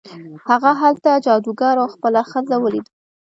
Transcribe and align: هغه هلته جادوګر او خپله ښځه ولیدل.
هغه 0.49 0.71
هلته 0.81 1.09
جادوګر 1.25 1.75
او 1.83 1.87
خپله 1.95 2.21
ښځه 2.31 2.55
ولیدل. 2.59 2.93